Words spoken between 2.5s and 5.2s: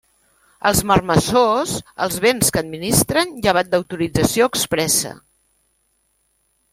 que administren, llevat d'autorització expressa.